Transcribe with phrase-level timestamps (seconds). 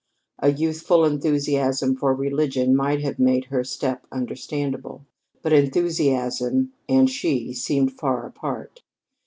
[0.39, 5.05] A youthful enthusiasm for religion might have made her step understandable.
[5.43, 8.81] But enthusiasm and she seemed far apart.